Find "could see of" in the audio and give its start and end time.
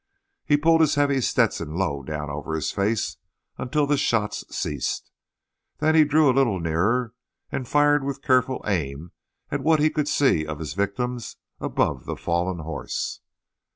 9.91-10.57